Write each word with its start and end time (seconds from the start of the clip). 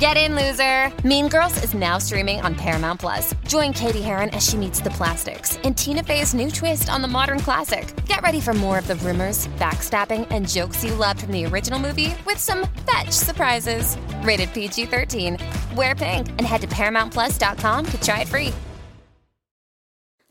Get 0.00 0.16
in, 0.16 0.34
loser! 0.34 0.90
Mean 1.06 1.28
Girls 1.28 1.62
is 1.62 1.74
now 1.74 1.98
streaming 1.98 2.40
on 2.40 2.54
Paramount 2.54 3.00
Plus. 3.00 3.34
Join 3.46 3.74
Cady 3.74 4.00
Heron 4.00 4.30
as 4.30 4.42
she 4.48 4.56
meets 4.56 4.80
the 4.80 4.88
plastics 4.88 5.58
in 5.58 5.74
Tina 5.74 6.02
Fey's 6.02 6.32
new 6.32 6.50
twist 6.50 6.88
on 6.88 7.02
the 7.02 7.06
modern 7.06 7.38
classic. 7.38 7.94
Get 8.06 8.22
ready 8.22 8.40
for 8.40 8.54
more 8.54 8.78
of 8.78 8.86
the 8.88 8.94
rumors, 8.96 9.46
backstabbing, 9.58 10.26
and 10.30 10.48
jokes 10.48 10.82
you 10.82 10.94
loved 10.94 11.20
from 11.20 11.32
the 11.32 11.44
original 11.44 11.78
movie 11.78 12.14
with 12.24 12.38
some 12.38 12.66
fetch 12.90 13.10
surprises. 13.10 13.98
Rated 14.22 14.54
PG 14.54 14.86
13. 14.86 15.36
Wear 15.76 15.94
pink 15.94 16.30
and 16.30 16.46
head 16.46 16.62
to 16.62 16.66
ParamountPlus.com 16.68 17.84
to 17.84 18.00
try 18.00 18.22
it 18.22 18.28
free. 18.28 18.54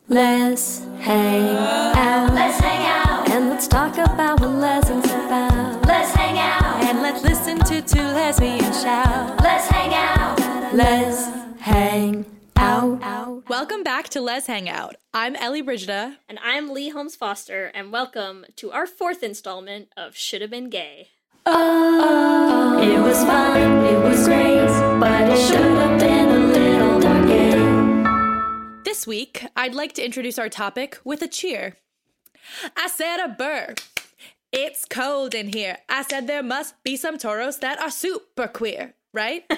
Let's 0.08 0.80
hang 0.98 1.46
out. 1.46 2.34
Let's 2.34 2.60
hang 2.60 2.88
out. 2.88 3.30
And 3.30 3.50
let's 3.52 3.68
talk 3.68 3.94
about 4.00 4.40
what 4.40 4.50
lessons 4.50 5.06
about. 5.06 5.86
Let's 5.86 6.12
hang 6.16 6.40
out. 6.40 6.84
And 6.84 6.99
let's 7.80 7.94
to 7.94 7.98
two 7.98 8.04
lesbians 8.04 8.82
shout. 8.82 9.42
Let's 9.42 9.68
hang 9.68 9.94
out. 9.94 10.74
Let's 10.74 11.26
hang 11.62 12.26
out. 12.58 13.48
Welcome 13.48 13.84
back 13.84 14.10
to 14.10 14.22
Lez 14.22 14.48
Hang 14.48 14.68
Out. 14.68 14.96
I'm 15.14 15.36
Ellie 15.38 15.62
Brigida. 15.62 16.18
And 16.28 16.40
I'm 16.44 16.74
Leigh 16.74 16.90
Holmes 16.90 17.16
Foster, 17.16 17.72
and 17.74 17.92
welcome 17.92 18.46
to 18.58 18.72
our 18.72 18.86
fourth 18.86 19.24
installment 19.24 19.88
of 19.96 20.18
Should 20.18 20.42
Have 20.42 20.50
Been 20.50 20.70
Gay. 20.70 21.08
Oh, 21.46 22.82
it 22.84 23.00
was 23.00 23.24
fun, 23.24 23.86
it 23.86 24.00
was 24.04 24.28
great, 24.28 24.68
but 25.00 25.30
it 25.30 25.48
should 25.48 25.60
have 25.62 26.00
been 26.00 26.30
a 26.30 26.48
little 26.48 27.00
more 27.00 27.28
gay. 27.28 28.82
This 28.84 29.08
week, 29.08 29.46
I'd 29.56 29.74
like 29.74 29.94
to 29.94 30.04
introduce 30.06 30.38
our 30.38 30.50
topic 30.50 31.00
with 31.06 31.22
a 31.22 31.30
cheer. 31.30 31.78
I 32.76 32.90
said 32.90 33.24
a 33.24 33.30
burr. 33.30 33.76
It's 34.52 34.86
cold 34.86 35.36
in 35.36 35.50
here. 35.54 35.78
I 35.88 36.04
said 36.04 36.26
there 36.28 36.42
must 36.44 36.82
be 36.84 36.96
some 36.98 37.18
toros 37.18 37.60
that 37.60 37.80
are 37.80 37.92
super 37.92 38.48
queer, 38.48 38.96
right? 39.14 39.44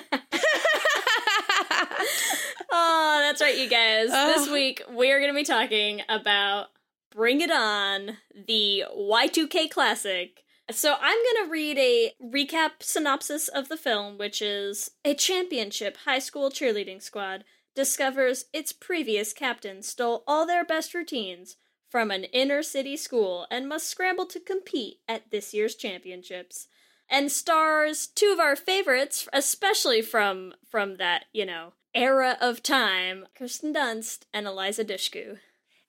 Oh, 2.74 3.18
that's 3.22 3.42
right, 3.42 3.58
you 3.58 3.68
guys. 3.70 4.08
This 4.08 4.48
Oh. 4.48 4.54
week, 4.54 4.82
we're 4.90 5.20
going 5.20 5.32
to 5.32 5.36
be 5.36 5.44
talking 5.44 6.02
about 6.08 6.68
Bring 7.14 7.42
It 7.42 7.52
On, 7.52 8.18
the 8.48 8.86
Y2K 8.98 9.70
classic. 9.70 10.44
So, 10.72 10.96
I'm 11.00 11.18
going 11.18 11.46
to 11.46 11.52
read 11.52 11.78
a 11.78 12.14
recap 12.24 12.82
synopsis 12.82 13.50
of 13.50 13.68
the 13.68 13.76
film, 13.76 14.18
which 14.18 14.42
is 14.42 14.92
a 15.04 15.14
championship 15.14 15.98
high 16.06 16.20
school 16.20 16.50
cheerleading 16.50 17.02
squad 17.02 17.44
discovers 17.76 18.46
its 18.54 18.72
previous 18.72 19.34
captain 19.34 19.82
stole 19.84 20.24
all 20.28 20.46
their 20.48 20.64
best 20.66 20.94
routines 20.94 21.58
from 21.92 22.10
an 22.10 22.24
inner 22.24 22.64
city 22.64 22.96
school 22.98 23.46
and 23.52 23.68
must 23.70 23.88
scramble 23.88 24.26
to 24.26 24.40
compete 24.40 24.98
at 25.08 25.30
this 25.30 25.54
year's 25.54 25.76
championships. 25.76 26.68
And 27.10 27.30
stars 27.32 28.08
two 28.08 28.32
of 28.32 28.40
our 28.40 28.56
favorites 28.56 29.28
especially 29.34 30.02
from 30.02 30.54
from 30.70 30.96
that 30.96 31.26
you 31.34 31.46
know 31.46 31.74
era 31.94 32.38
of 32.40 32.64
time 32.64 33.26
kirsten 33.38 33.74
dunst 33.74 34.20
and 34.34 34.48
eliza 34.48 34.86
dushku 34.86 35.38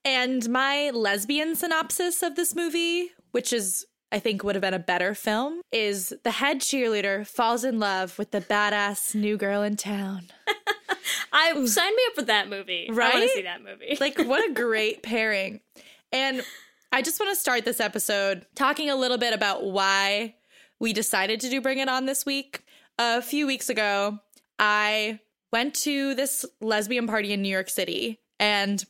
and 0.04 0.48
my 0.50 0.90
lesbian 0.90 1.54
synopsis 1.54 2.24
of 2.24 2.34
this 2.34 2.56
movie, 2.56 3.10
which 3.30 3.52
is, 3.52 3.86
I 4.10 4.18
think, 4.18 4.42
would 4.42 4.56
have 4.56 4.62
been 4.62 4.74
a 4.74 4.80
better 4.80 5.14
film, 5.14 5.60
is 5.70 6.12
the 6.24 6.32
head 6.32 6.58
cheerleader 6.58 7.24
falls 7.24 7.62
in 7.62 7.78
love 7.78 8.18
with 8.18 8.32
the 8.32 8.40
badass 8.40 9.14
new 9.14 9.36
girl 9.36 9.62
in 9.62 9.76
town. 9.76 10.26
i 11.32 11.52
sign 11.66 11.94
me 11.94 12.02
up 12.08 12.14
for 12.16 12.22
that 12.22 12.48
movie. 12.48 12.88
I 12.88 12.92
want 12.92 12.98
Right? 12.98 13.22
to 13.22 13.28
see 13.28 13.42
that 13.42 13.62
movie. 13.62 13.96
Like 14.00 14.18
what 14.18 14.50
a 14.50 14.52
great 14.60 15.04
pairing 15.04 15.60
and 16.12 16.42
i 16.92 17.02
just 17.02 17.18
want 17.18 17.32
to 17.32 17.40
start 17.40 17.64
this 17.64 17.80
episode 17.80 18.46
talking 18.54 18.90
a 18.90 18.96
little 18.96 19.18
bit 19.18 19.34
about 19.34 19.64
why 19.64 20.34
we 20.78 20.92
decided 20.92 21.40
to 21.40 21.48
do 21.48 21.60
bring 21.60 21.78
it 21.78 21.88
on 21.88 22.06
this 22.06 22.26
week. 22.26 22.64
A 22.98 23.22
few 23.22 23.46
weeks 23.46 23.68
ago 23.68 24.18
i 24.58 25.20
went 25.52 25.74
to 25.74 26.14
this 26.14 26.44
lesbian 26.60 27.06
party 27.06 27.32
in 27.32 27.42
new 27.42 27.48
york 27.48 27.70
city 27.70 28.20
and 28.38 28.84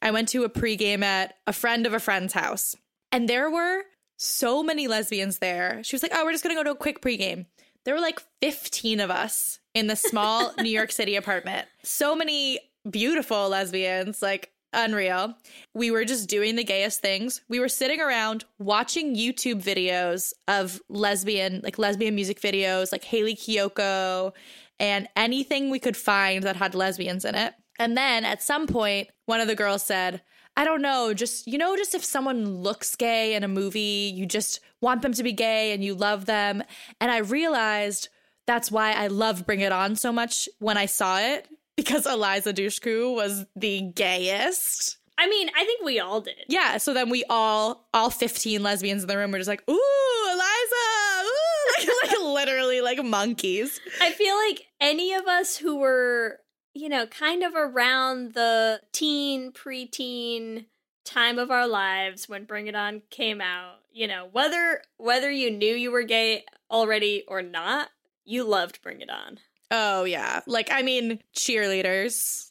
i 0.00 0.10
went 0.10 0.28
to 0.28 0.44
a 0.44 0.48
pregame 0.48 1.02
at 1.02 1.34
a 1.46 1.52
friend 1.52 1.86
of 1.86 1.92
a 1.94 2.00
friend's 2.00 2.32
house. 2.32 2.76
And 3.10 3.28
there 3.28 3.50
were 3.50 3.82
so 4.16 4.62
many 4.62 4.86
lesbians 4.86 5.38
there. 5.38 5.80
She 5.82 5.94
was 5.94 6.02
like 6.02 6.12
oh 6.14 6.24
we're 6.24 6.32
just 6.32 6.44
gonna 6.44 6.54
go 6.54 6.64
to 6.64 6.72
a 6.72 6.76
quick 6.76 7.00
pregame. 7.00 7.46
There 7.84 7.94
were 7.94 8.00
like 8.00 8.20
15 8.42 9.00
of 9.00 9.10
us 9.10 9.60
in 9.74 9.86
the 9.86 9.96
small 9.96 10.52
New 10.58 10.70
York 10.70 10.92
City 10.92 11.16
apartment. 11.16 11.66
So 11.82 12.14
many 12.14 12.60
beautiful 12.90 13.48
lesbians, 13.48 14.20
like 14.20 14.52
unreal. 14.72 15.34
We 15.74 15.90
were 15.90 16.04
just 16.04 16.28
doing 16.28 16.56
the 16.56 16.64
gayest 16.64 17.00
things. 17.00 17.40
We 17.48 17.60
were 17.60 17.68
sitting 17.68 18.00
around 18.00 18.44
watching 18.58 19.14
YouTube 19.14 19.62
videos 19.62 20.32
of 20.46 20.80
lesbian, 20.88 21.60
like 21.62 21.78
lesbian 21.78 22.14
music 22.14 22.40
videos, 22.40 22.92
like 22.92 23.04
Hayley 23.04 23.34
Kiyoko, 23.34 24.32
and 24.78 25.08
anything 25.16 25.70
we 25.70 25.78
could 25.78 25.96
find 25.96 26.44
that 26.44 26.56
had 26.56 26.74
lesbians 26.74 27.24
in 27.24 27.34
it. 27.34 27.54
And 27.78 27.96
then 27.96 28.24
at 28.24 28.42
some 28.42 28.66
point, 28.66 29.08
one 29.26 29.40
of 29.40 29.48
the 29.48 29.54
girls 29.54 29.82
said, 29.82 30.22
I 30.56 30.64
don't 30.64 30.82
know, 30.82 31.14
just, 31.14 31.46
you 31.46 31.56
know, 31.56 31.76
just 31.76 31.94
if 31.94 32.04
someone 32.04 32.62
looks 32.62 32.96
gay 32.96 33.34
in 33.34 33.44
a 33.44 33.48
movie, 33.48 34.12
you 34.12 34.26
just 34.26 34.58
want 34.80 35.02
them 35.02 35.12
to 35.12 35.22
be 35.22 35.32
gay 35.32 35.72
and 35.72 35.84
you 35.84 35.94
love 35.94 36.26
them. 36.26 36.64
And 37.00 37.12
I 37.12 37.18
realized 37.18 38.08
that's 38.46 38.70
why 38.70 38.92
I 38.92 39.06
love 39.06 39.46
Bring 39.46 39.60
It 39.60 39.70
On 39.70 39.94
so 39.94 40.10
much 40.10 40.48
when 40.58 40.76
I 40.76 40.86
saw 40.86 41.20
it 41.20 41.46
because 41.88 42.06
Eliza 42.06 42.52
Dushku 42.52 43.14
was 43.14 43.46
the 43.56 43.80
gayest. 43.94 44.98
i 45.16 45.26
mean 45.26 45.48
i 45.56 45.64
think 45.64 45.82
we 45.84 45.98
all 45.98 46.20
did 46.20 46.34
Yeah, 46.48 46.76
so 46.76 46.92
then 46.92 47.08
we 47.08 47.24
all, 47.30 47.88
all 47.94 48.10
15 48.10 48.62
lesbians 48.62 49.02
in 49.02 49.08
the 49.08 49.16
room 49.16 49.30
were 49.32 49.38
just 49.38 49.48
like, 49.48 49.62
ooh, 49.68 50.28
Eliza, 50.32 51.24
ooh, 51.24 51.88
like, 52.02 52.10
like 52.12 52.20
literally 52.20 52.80
like 52.82 53.02
monkeys. 53.02 53.80
i 54.02 54.12
feel 54.12 54.36
like 54.48 54.66
any 54.80 55.14
of 55.14 55.26
us 55.26 55.56
who 55.56 55.76
were 55.78 56.40
you 56.74 56.88
know 56.88 57.06
kind 57.06 57.42
of 57.42 57.54
around 57.54 58.34
the 58.34 58.80
teen 58.92 59.50
preteen 59.52 60.66
time 61.04 61.38
of 61.38 61.50
our 61.50 61.66
lives 61.66 62.28
when 62.28 62.44
bring 62.44 62.66
it 62.66 62.74
on 62.74 63.00
came 63.10 63.40
out 63.40 63.76
you 63.90 64.06
know 64.06 64.28
whether 64.30 64.82
whether 64.98 65.30
you 65.30 65.50
knew 65.50 65.74
you 65.74 65.90
were 65.90 66.02
gay 66.02 66.44
already 66.70 67.24
or 67.26 67.40
not 67.40 67.88
you 68.24 68.44
loved 68.44 68.82
bring 68.82 69.00
it 69.00 69.08
on 69.10 69.38
Oh, 69.70 70.04
yeah. 70.04 70.40
Like, 70.46 70.68
I 70.72 70.82
mean, 70.82 71.20
cheerleaders. 71.36 72.50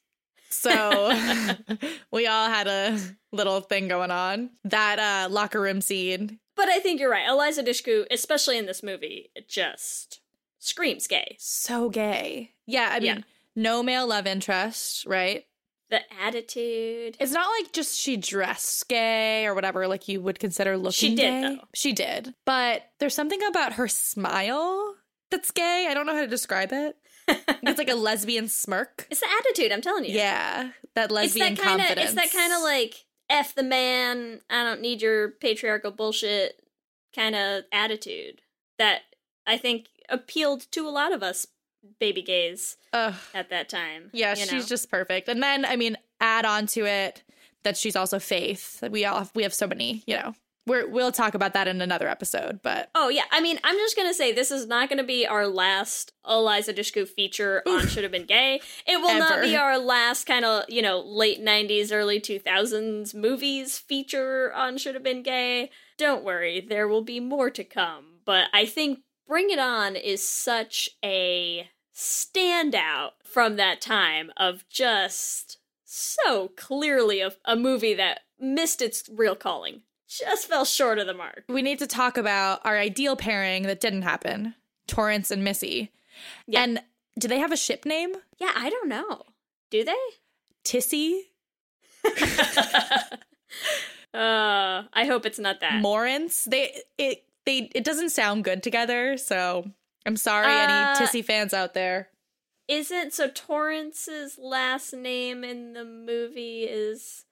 So 0.49 0.69
we 2.11 2.27
all 2.27 2.47
had 2.49 2.67
a 2.67 2.99
little 3.31 3.61
thing 3.61 3.87
going 3.87 4.11
on. 4.11 4.51
That 4.63 4.99
uh, 4.99 5.31
locker 5.33 5.59
room 5.61 5.81
scene. 5.81 6.39
but 6.55 6.69
i 6.69 6.79
think 6.79 6.99
you're 6.99 7.11
right 7.11 7.27
eliza 7.27 7.61
dushku 7.63 8.05
especially 8.09 8.57
in 8.57 8.65
this 8.65 8.81
movie 8.81 9.29
it 9.35 9.47
just 9.49 10.21
screams 10.59 11.05
gay 11.07 11.35
So 11.39 11.89
gay. 11.89 12.53
Yeah, 12.65 12.89
I 12.91 12.99
mean, 12.99 13.05
Yeah. 13.07 13.21
no 13.55 13.83
male 13.83 14.07
love 14.07 14.25
interest, 14.27 15.05
right? 15.05 15.45
the 15.89 16.01
attitude 16.21 17.15
It's 17.19 17.31
not 17.31 17.47
like 17.61 17.71
just 17.71 17.97
she 17.97 18.17
dressed 18.17 18.87
gay 18.89 19.45
or 19.45 19.53
whatever, 19.55 19.87
like 19.87 20.07
you 20.09 20.19
would 20.21 20.37
consider 20.39 20.75
looking 20.77 20.91
She 20.91 21.15
did, 21.15 21.17
gay. 21.17 21.41
though. 21.55 21.63
She 21.73 21.93
did. 21.93 22.33
But 22.45 22.83
there's 22.99 23.13
something 23.15 23.41
about 23.43 23.73
her 23.73 23.87
smile 23.87 24.95
that's 25.31 25.51
gay. 25.51 25.87
I 25.89 25.93
don't 25.93 26.05
know 26.05 26.15
how 26.15 26.21
to 26.21 26.27
describe 26.27 26.69
it. 26.73 26.95
It's 27.63 27.77
like 27.77 27.89
a 27.89 27.95
lesbian 27.95 28.47
smirk. 28.47 29.07
It's 29.11 29.19
the 29.19 29.27
attitude, 29.39 29.71
I'm 29.71 29.81
telling 29.81 30.05
you. 30.05 30.11
Yeah, 30.11 30.71
that 30.95 31.05
It's 31.05 31.13
lesbian 31.13 31.55
that 31.55 31.61
kind 31.61 31.81
of 31.81 31.87
confidence. 31.87 32.11
it's 32.11 32.21
that 32.21 32.31
kind 32.39 32.53
of 32.53 32.61
like 32.61 33.05
F 33.29 33.53
the 33.55 33.63
man, 33.63 34.41
I 34.49 34.63
don't 34.63 34.81
need 34.81 35.01
your 35.01 35.29
patriarchal 35.31 35.91
bullshit 35.91 36.61
kind 37.13 37.35
of 37.35 37.65
attitude 37.73 38.41
that 38.79 39.01
I 39.45 39.57
think 39.57 39.87
appealed 40.09 40.71
to 40.71 40.87
a 40.87 40.89
lot 40.91 41.13
of 41.13 41.21
us 41.23 41.45
baby 41.99 42.21
gays 42.21 42.77
Ugh. 42.93 43.13
at 43.33 43.49
that 43.49 43.69
time. 43.69 44.09
Yeah, 44.13 44.33
she's 44.35 44.51
know? 44.51 44.61
just 44.61 44.89
perfect. 44.89 45.27
And 45.27 45.43
then 45.43 45.65
I 45.65 45.75
mean, 45.75 45.97
add 46.21 46.45
on 46.45 46.67
to 46.67 46.85
it 46.85 47.23
that 47.63 47.75
she's 47.77 47.95
also 47.95 48.17
Faith. 48.19 48.81
We 48.89 49.03
all 49.05 49.19
have, 49.19 49.31
we 49.35 49.43
have 49.43 49.53
so 49.53 49.67
many, 49.67 50.03
you 50.07 50.15
know. 50.15 50.33
We're 50.67 50.87
we'll 50.87 51.13
talk 51.13 51.33
about 51.33 51.53
that 51.53 51.67
in 51.67 51.81
another 51.81 52.09
episode, 52.09 52.59
but 52.61 52.89
Oh 52.93 53.07
yeah, 53.07 53.23
I 53.31 53.39
mean, 53.39 53.57
I'm 53.63 53.77
just 53.77 53.95
gonna 53.95 54.13
say 54.13 54.33
this 54.33 54.51
is 54.51 54.67
not 54.67 54.89
gonna 54.89 55.03
be 55.03 55.25
our 55.25 55.47
last 55.47 56.11
Eliza 56.27 56.73
Dushku 56.73 57.07
feature 57.07 57.63
on 57.65 57.87
Should 57.87 58.03
Have 58.03 58.11
Been 58.11 58.25
Gay. 58.25 58.59
It 58.85 58.97
will 59.01 59.17
not 59.17 59.41
be 59.41 59.55
our 59.55 59.79
last 59.79 60.25
kind 60.25 60.43
of 60.43 60.65
you 60.67 60.81
know 60.81 60.99
late 60.99 61.41
'90s, 61.41 61.91
early 61.91 62.19
2000s 62.19 63.15
movies 63.15 63.77
feature 63.77 64.53
on 64.53 64.77
Should 64.77 64.95
Have 64.95 65.03
Been 65.03 65.23
Gay. 65.23 65.71
Don't 65.97 66.23
worry, 66.23 66.59
there 66.59 66.87
will 66.87 67.01
be 67.01 67.19
more 67.19 67.49
to 67.49 67.63
come. 67.63 68.19
But 68.25 68.49
I 68.53 68.65
think 68.65 68.99
Bring 69.25 69.49
It 69.49 69.59
On 69.59 69.95
is 69.95 70.27
such 70.27 70.89
a 71.03 71.69
standout 71.95 73.11
from 73.23 73.55
that 73.55 73.81
time 73.81 74.31
of 74.37 74.65
just 74.69 75.57
so 75.83 76.49
clearly 76.55 77.21
a, 77.21 77.31
a 77.45 77.55
movie 77.55 77.93
that 77.93 78.21
missed 78.39 78.81
its 78.81 79.09
real 79.09 79.35
calling. 79.35 79.81
Just 80.09 80.47
fell 80.47 80.63
short 80.65 80.99
of 80.99 81.07
the 81.07 81.13
mark. 81.13 81.43
we 81.49 81.61
need 81.61 81.79
to 81.79 81.87
talk 81.87 82.17
about 82.17 82.61
our 82.65 82.77
ideal 82.77 83.15
pairing 83.15 83.63
that 83.63 83.79
didn't 83.81 84.03
happen. 84.03 84.55
Torrance 84.87 85.31
and 85.31 85.43
Missy. 85.43 85.91
Yeah. 86.47 86.63
And 86.63 86.79
do 87.19 87.27
they 87.27 87.39
have 87.39 87.51
a 87.51 87.57
ship 87.57 87.85
name? 87.85 88.13
Yeah, 88.37 88.51
I 88.55 88.69
don't 88.69 88.87
know. 88.89 89.23
Do 89.69 89.83
they? 89.83 89.95
Tissy? 90.65 91.21
Uh, 94.13 94.83
I 94.93 95.05
hope 95.05 95.25
it's 95.25 95.37
not 95.37 95.59
that. 95.59 95.81
Morance? 95.81 96.45
They 96.45 96.75
it 96.97 97.23
they 97.45 97.69
it 97.75 97.83
doesn't 97.83 98.09
sound 98.09 98.45
good 98.45 98.63
together, 98.63 99.15
so 99.17 99.69
I'm 100.07 100.15
sorry 100.15 100.47
Uh, 100.47 100.49
any 100.49 100.99
Tissy 101.05 101.23
fans 101.23 101.53
out 101.53 101.73
there. 101.75 102.09
Isn't 102.67 103.13
so 103.13 103.27
Torrance's 103.29 104.39
last 104.41 104.93
name 104.93 105.43
in 105.43 105.73
the 105.73 105.83
movie 105.85 106.63
is 106.63 107.25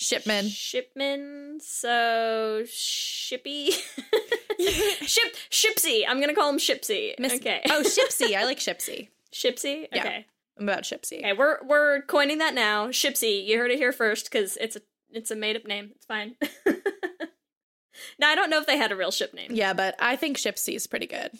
Shipman. 0.00 0.48
Shipman, 0.48 1.58
so 1.60 2.62
Shippy. 2.64 3.70
Ship 4.58 5.34
Shipsy. 5.50 6.04
I'm 6.08 6.20
gonna 6.20 6.34
call 6.34 6.48
him 6.48 6.58
Shipsy. 6.58 7.18
Miss- 7.18 7.34
okay. 7.34 7.60
Oh, 7.68 7.82
Shipsy. 7.84 8.34
I 8.34 8.44
like 8.44 8.58
Shipsy. 8.60 9.08
Shipsy? 9.32 9.88
Yeah. 9.92 10.00
Okay. 10.00 10.26
I'm 10.58 10.68
about 10.68 10.84
Shipsy. 10.84 11.18
Okay, 11.18 11.34
we're 11.34 11.58
we're 11.66 12.00
coining 12.02 12.38
that 12.38 12.54
now. 12.54 12.88
Shipsy. 12.88 13.44
You 13.44 13.58
heard 13.58 13.70
it 13.70 13.76
here 13.76 13.92
first 13.92 14.30
because 14.30 14.56
it's 14.56 14.76
a 14.76 14.80
it's 15.10 15.30
a 15.30 15.36
made 15.36 15.56
up 15.56 15.66
name. 15.66 15.90
It's 15.94 16.06
fine. 16.06 16.34
now 18.18 18.30
I 18.30 18.34
don't 18.34 18.48
know 18.48 18.58
if 18.60 18.66
they 18.66 18.78
had 18.78 18.92
a 18.92 18.96
real 18.96 19.10
ship 19.10 19.34
name. 19.34 19.50
Yeah, 19.52 19.74
but 19.74 19.96
I 19.98 20.16
think 20.16 20.38
Shipsy 20.38 20.74
is 20.76 20.86
pretty 20.86 21.06
good. 21.08 21.32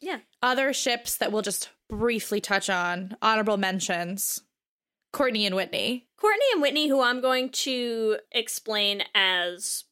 Yeah. 0.00 0.18
Other 0.42 0.72
ships 0.72 1.18
that 1.18 1.32
we'll 1.32 1.42
just 1.42 1.68
briefly 1.90 2.40
touch 2.40 2.70
on, 2.70 3.16
honorable 3.20 3.56
mentions 3.58 4.40
Courtney 5.16 5.46
and 5.46 5.56
Whitney. 5.56 6.06
Courtney 6.18 6.44
and 6.52 6.60
Whitney, 6.60 6.88
who 6.88 7.00
I'm 7.00 7.22
going 7.22 7.48
to 7.50 8.18
explain 8.32 9.02
as 9.14 9.84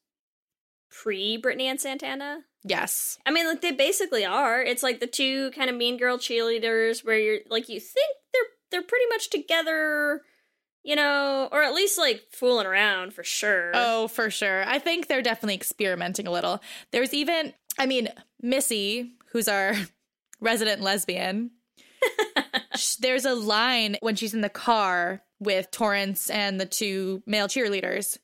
pre 0.90 1.38
Brittany 1.38 1.66
and 1.66 1.80
Santana. 1.80 2.40
Yes. 2.62 3.18
I 3.24 3.30
mean, 3.30 3.46
like 3.46 3.62
they 3.62 3.72
basically 3.72 4.26
are. 4.26 4.62
It's 4.62 4.82
like 4.82 5.00
the 5.00 5.06
two 5.06 5.50
kind 5.52 5.70
of 5.70 5.76
mean 5.76 5.96
girl 5.96 6.18
cheerleaders 6.18 7.04
where 7.04 7.18
you're 7.18 7.38
like 7.48 7.70
you 7.70 7.80
think 7.80 8.06
they're 8.34 8.42
they're 8.70 8.86
pretty 8.86 9.06
much 9.08 9.30
together, 9.30 10.20
you 10.82 10.94
know, 10.94 11.48
or 11.50 11.62
at 11.62 11.72
least 11.72 11.96
like 11.98 12.24
fooling 12.30 12.66
around 12.66 13.14
for 13.14 13.24
sure. 13.24 13.72
Oh, 13.72 14.08
for 14.08 14.28
sure. 14.28 14.64
I 14.68 14.78
think 14.78 15.06
they're 15.06 15.22
definitely 15.22 15.54
experimenting 15.54 16.26
a 16.26 16.32
little. 16.32 16.60
There's 16.90 17.14
even, 17.14 17.54
I 17.78 17.86
mean, 17.86 18.08
Missy, 18.42 19.12
who's 19.32 19.48
our 19.48 19.74
resident 20.40 20.82
lesbian, 20.82 21.50
there's 23.00 23.24
a 23.24 23.34
line 23.34 23.96
when 24.00 24.16
she's 24.16 24.34
in 24.34 24.40
the 24.40 24.48
car 24.48 25.22
with 25.40 25.70
Torrance 25.70 26.30
and 26.30 26.60
the 26.60 26.66
two 26.66 27.22
male 27.26 27.48
cheerleaders. 27.48 28.18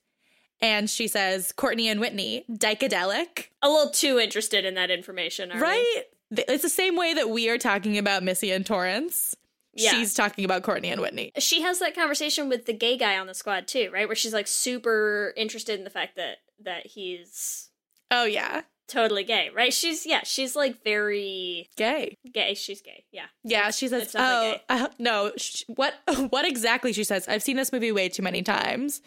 And 0.61 0.89
she 0.89 1.07
says, 1.07 1.51
Courtney 1.51 1.87
and 1.89 1.99
Whitney, 1.99 2.45
dyke-a-delic. 2.55 3.47
A 3.63 3.69
little 3.69 3.89
too 3.91 4.19
interested 4.19 4.63
in 4.63 4.75
that 4.75 4.91
information, 4.91 5.49
we? 5.53 5.59
Right? 5.59 6.03
Th- 6.35 6.45
It's 6.47 6.61
the 6.63 6.69
same 6.69 6.95
way 6.95 7.13
that 7.15 7.29
we 7.29 7.49
are 7.49 7.57
talking 7.57 7.97
about 7.97 8.21
Missy 8.23 8.51
and 8.51 8.63
Torrance. 8.65 9.35
Yeah. 9.73 9.91
She's 9.91 10.13
talking 10.13 10.45
about 10.45 10.63
Courtney 10.63 10.89
and 10.91 11.01
Whitney. 11.01 11.31
She 11.39 11.61
has 11.61 11.79
that 11.79 11.95
conversation 11.95 12.47
with 12.49 12.65
the 12.65 12.73
gay 12.73 12.97
guy 12.97 13.17
on 13.17 13.25
the 13.25 13.33
squad 13.33 13.67
too, 13.67 13.89
right? 13.91 14.07
Where 14.07 14.15
she's 14.15 14.33
like 14.33 14.47
super 14.47 15.33
interested 15.37 15.79
in 15.79 15.83
the 15.83 15.89
fact 15.89 16.15
that 16.17 16.37
that 16.63 16.85
he's 16.87 17.69
Oh, 18.11 18.25
yeah. 18.25 18.61
Totally 18.91 19.23
gay, 19.23 19.49
right? 19.55 19.73
She's 19.73 20.05
yeah, 20.05 20.21
she's 20.23 20.55
like 20.55 20.83
very 20.83 21.69
Gay. 21.77 22.17
gay. 22.31 22.53
She's 22.53 22.81
gay, 22.81 23.05
yeah. 23.11 23.25
Yeah, 23.43 23.71
she 23.71 23.87
says, 23.87 24.15
"Oh, 24.17 24.55
uh, 24.69 24.87
no, 24.99 25.31
sh- 25.37 25.63
what 25.67 25.93
what 26.29 26.45
exactly?" 26.45 26.93
She 26.93 27.03
says, 27.03 27.27
"I've 27.27 27.41
seen 27.43 27.55
this 27.55 27.71
movie 27.71 27.91
way 27.91 28.09
too 28.09 28.21
many 28.23 28.41
times." 28.43 29.01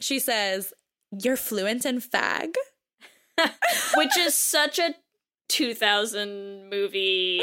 She 0.00 0.18
says, 0.18 0.72
"You're 1.10 1.36
fluent 1.36 1.84
in 1.84 2.00
fag." 2.00 2.54
which 3.96 4.16
is 4.16 4.34
such 4.34 4.78
a 4.78 4.94
2000 5.48 6.70
movie 6.70 7.42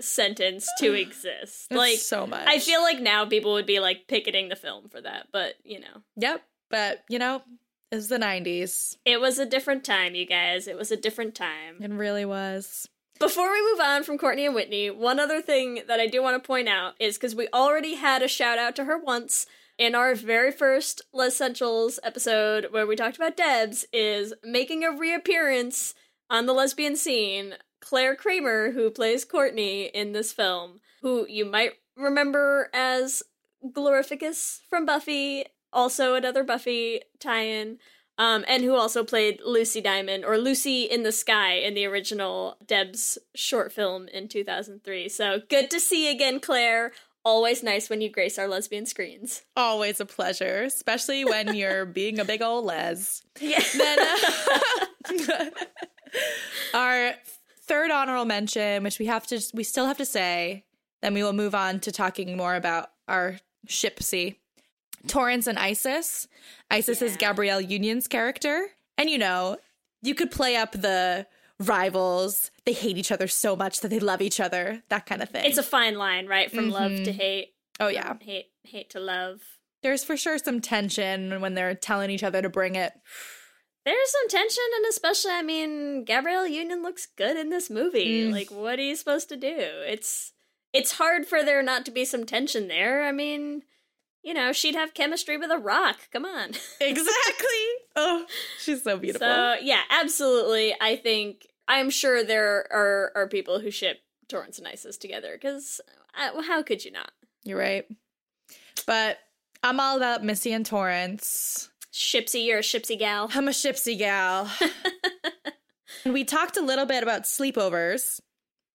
sentence 0.00 0.68
to 0.78 0.92
exist. 1.00 1.66
It's 1.70 1.78
like 1.78 1.98
so 1.98 2.26
much. 2.26 2.46
I 2.46 2.58
feel 2.58 2.82
like 2.82 3.00
now 3.00 3.24
people 3.24 3.54
would 3.54 3.66
be 3.66 3.80
like 3.80 4.06
picketing 4.06 4.48
the 4.50 4.56
film 4.56 4.88
for 4.88 5.00
that, 5.00 5.28
but 5.32 5.54
you 5.64 5.80
know, 5.80 6.02
Yep, 6.16 6.42
but 6.70 7.04
you 7.08 7.18
know, 7.18 7.42
it's 7.90 8.08
the 8.08 8.18
'90s. 8.18 8.96
it 9.04 9.20
was 9.20 9.38
a 9.38 9.46
different 9.46 9.84
time, 9.84 10.14
you 10.14 10.26
guys. 10.26 10.66
It 10.66 10.76
was 10.76 10.90
a 10.90 10.96
different 10.96 11.34
time. 11.34 11.76
It 11.80 11.90
really 11.90 12.24
was. 12.24 12.88
Before 13.18 13.52
we 13.52 13.70
move 13.70 13.80
on 13.80 14.02
from 14.02 14.16
Courtney 14.16 14.46
and 14.46 14.54
Whitney, 14.54 14.88
one 14.88 15.20
other 15.20 15.42
thing 15.42 15.82
that 15.88 16.00
I 16.00 16.06
do 16.06 16.22
want 16.22 16.42
to 16.42 16.46
point 16.46 16.68
out 16.68 16.94
is 16.98 17.16
because 17.16 17.34
we 17.34 17.48
already 17.52 17.96
had 17.96 18.22
a 18.22 18.28
shout 18.28 18.58
out 18.58 18.74
to 18.76 18.84
her 18.84 18.96
once 18.96 19.46
in 19.76 19.94
our 19.94 20.14
very 20.14 20.52
first 20.52 21.02
Les 21.12 21.36
Centrals 21.36 21.98
episode 22.02 22.68
where 22.70 22.86
we 22.86 22.96
talked 22.96 23.16
about 23.16 23.36
Debs, 23.36 23.84
is 23.92 24.32
making 24.42 24.84
a 24.84 24.90
reappearance 24.90 25.94
on 26.28 26.46
the 26.46 26.52
lesbian 26.52 26.96
scene. 26.96 27.54
Clare 27.80 28.14
Kramer, 28.14 28.72
who 28.72 28.90
plays 28.90 29.24
Courtney 29.24 29.84
in 29.84 30.12
this 30.12 30.32
film, 30.32 30.80
who 31.00 31.26
you 31.28 31.44
might 31.46 31.72
remember 31.96 32.68
as 32.74 33.22
Glorificus 33.66 34.60
from 34.68 34.84
Buffy, 34.86 35.46
also 35.72 36.14
another 36.14 36.44
Buffy 36.44 37.00
tie 37.18 37.42
in 37.42 37.78
um, 38.20 38.44
and 38.46 38.62
who 38.62 38.74
also 38.74 39.02
played 39.02 39.40
Lucy 39.46 39.80
Diamond 39.80 40.26
or 40.26 40.36
Lucy 40.36 40.82
in 40.82 41.04
the 41.04 41.10
Sky 41.10 41.54
in 41.54 41.72
the 41.72 41.86
original 41.86 42.58
Debs 42.66 43.16
short 43.34 43.72
film 43.72 44.08
in 44.08 44.28
2003. 44.28 45.08
So 45.08 45.40
good 45.48 45.70
to 45.70 45.80
see 45.80 46.06
you 46.06 46.12
again, 46.12 46.38
Clare. 46.38 46.92
Always 47.24 47.62
nice 47.62 47.88
when 47.88 48.02
you 48.02 48.10
grace 48.10 48.38
our 48.38 48.46
lesbian 48.46 48.84
screens. 48.84 49.42
Always 49.56 50.00
a 50.00 50.06
pleasure, 50.06 50.64
especially 50.64 51.24
when 51.24 51.54
you're 51.54 51.86
being 51.86 52.18
a 52.18 52.24
big 52.26 52.42
old 52.42 52.66
les. 52.66 53.22
Yeah. 53.40 53.62
Then 53.74 53.98
uh, 55.18 55.50
our 56.74 57.14
third 57.62 57.90
honorable 57.90 58.26
mention, 58.26 58.82
which 58.82 58.98
we 58.98 59.06
have 59.06 59.26
to, 59.28 59.40
we 59.54 59.64
still 59.64 59.86
have 59.86 59.98
to 59.98 60.06
say, 60.06 60.64
then 61.00 61.14
we 61.14 61.22
will 61.22 61.32
move 61.32 61.54
on 61.54 61.80
to 61.80 61.92
talking 61.92 62.36
more 62.36 62.54
about 62.54 62.90
our 63.08 63.38
shipsy. 63.66 64.36
Torrance 65.06 65.46
and 65.46 65.58
Isis. 65.58 66.28
Isis 66.70 67.02
is 67.02 67.12
Yeah. 67.12 67.18
Gabrielle 67.18 67.60
Union's 67.60 68.06
character. 68.06 68.68
And 68.98 69.08
you 69.08 69.18
know, 69.18 69.56
you 70.02 70.14
could 70.14 70.30
play 70.30 70.56
up 70.56 70.72
the 70.72 71.26
rivals. 71.58 72.50
They 72.64 72.72
hate 72.72 72.96
each 72.96 73.12
other 73.12 73.28
so 73.28 73.56
much 73.56 73.80
that 73.80 73.88
they 73.88 74.00
love 74.00 74.20
each 74.22 74.40
other, 74.40 74.82
that 74.88 75.06
kind 75.06 75.22
of 75.22 75.28
thing. 75.30 75.44
it's 75.44 75.58
a 75.58 75.62
fine 75.62 75.96
line, 75.96 76.26
right? 76.26 76.50
From 76.50 76.70
love 76.70 77.02
to 77.04 77.12
hate, 77.12 77.54
oh, 77.78 77.88
yeah. 77.88 78.14
hate, 78.20 78.46
hate 78.64 78.90
to 78.90 79.00
love. 79.00 79.40
There's 79.82 80.04
for 80.04 80.16
sure 80.16 80.38
some 80.38 80.60
tension 80.60 81.40
when 81.40 81.54
they're 81.54 81.74
telling 81.74 82.10
each 82.10 82.22
other 82.22 82.42
to 82.42 82.48
bring 82.50 82.74
it. 82.74 82.92
There's 83.86 84.10
some 84.10 84.28
tension, 84.28 84.62
and 84.76 84.84
especially, 84.90 85.30
I 85.32 85.42
mean, 85.42 86.04
Gabrielle 86.04 86.46
Union 86.46 86.82
looks 86.82 87.06
good 87.16 87.38
in 87.38 87.48
this 87.48 87.70
movie. 87.70 88.24
Mm. 88.24 88.32
Like, 88.32 88.50
what 88.50 88.78
are 88.78 88.82
you 88.82 88.94
supposed 88.94 89.30
to 89.30 89.36
do? 89.36 89.56
It's 89.56 90.32
it's 90.74 90.92
hard 90.92 91.26
for 91.26 91.42
there 91.42 91.62
not 91.62 91.84
to 91.86 91.90
be 91.90 92.04
some 92.04 92.26
tension 92.26 92.68
there. 92.68 93.04
I 93.04 93.12
mean, 93.12 93.62
you 94.22 94.34
know, 94.34 94.52
she'd 94.52 94.74
have 94.74 94.94
chemistry 94.94 95.36
with 95.36 95.50
a 95.50 95.58
rock. 95.58 95.96
Come 96.12 96.24
on. 96.24 96.50
Exactly. 96.80 97.68
oh, 97.96 98.26
she's 98.58 98.82
so 98.82 98.96
beautiful. 98.96 99.26
So 99.26 99.56
yeah, 99.62 99.82
absolutely. 99.90 100.74
I 100.80 100.96
think 100.96 101.46
I'm 101.68 101.90
sure 101.90 102.24
there 102.24 102.66
are 102.72 103.12
are 103.14 103.28
people 103.28 103.60
who 103.60 103.70
ship 103.70 104.00
Torrance 104.28 104.58
and 104.58 104.66
Isis 104.66 104.96
together 104.96 105.38
because 105.40 105.80
uh, 106.18 106.42
how 106.42 106.62
could 106.62 106.84
you 106.84 106.90
not? 106.90 107.10
You're 107.44 107.58
right. 107.58 107.86
But 108.86 109.18
I'm 109.62 109.80
all 109.80 109.96
about 109.96 110.24
Missy 110.24 110.52
and 110.52 110.64
Torrance. 110.64 111.68
Shipsy, 111.92 112.46
you're 112.46 112.58
a 112.58 112.62
shipsy 112.62 112.98
gal. 112.98 113.30
I'm 113.34 113.48
a 113.48 113.52
shipsy 113.52 113.98
gal. 113.98 114.50
and 116.04 116.14
we 116.14 116.24
talked 116.24 116.56
a 116.56 116.62
little 116.62 116.86
bit 116.86 117.02
about 117.02 117.24
sleepovers. 117.24 118.20